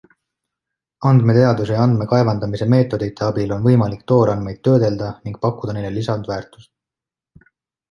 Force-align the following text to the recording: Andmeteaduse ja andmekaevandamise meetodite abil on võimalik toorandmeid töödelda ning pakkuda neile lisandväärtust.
Andmeteaduse 1.09 1.75
ja 1.75 1.83
andmekaevandamise 1.87 2.67
meetodite 2.75 3.25
abil 3.27 3.55
on 3.59 3.63
võimalik 3.69 4.03
toorandmeid 4.13 4.63
töödelda 4.71 5.13
ning 5.29 5.39
pakkuda 5.47 5.79
neile 5.79 5.95
lisandväärtust. 6.01 6.73